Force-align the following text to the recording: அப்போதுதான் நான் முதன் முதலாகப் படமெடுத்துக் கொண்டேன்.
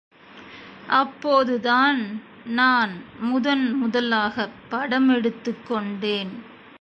அப்போதுதான் 0.87 2.21
நான் 2.45 3.03
முதன் 3.19 3.73
முதலாகப் 3.73 4.57
படமெடுத்துக் 4.71 5.67
கொண்டேன். 5.67 6.43